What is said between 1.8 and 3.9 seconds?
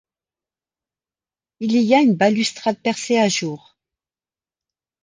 a une balustrade percée à jour